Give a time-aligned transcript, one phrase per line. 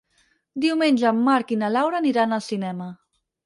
[0.63, 2.93] Diumenge en Marc i na Laura aniran al cinema.